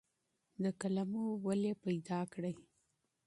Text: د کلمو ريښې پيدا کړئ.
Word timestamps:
د 0.63 0.65
کلمو 0.81 1.25
ريښې 1.45 1.73
پيدا 1.83 2.19
کړئ. 2.33 2.53